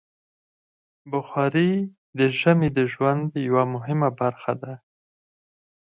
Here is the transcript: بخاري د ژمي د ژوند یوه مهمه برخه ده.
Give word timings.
بخاري 1.11 1.71
د 2.17 2.19
ژمي 2.39 2.69
د 2.77 2.79
ژوند 2.93 3.23
یوه 3.47 3.63
مهمه 3.73 4.09
برخه 4.21 4.53
ده. 4.61 4.73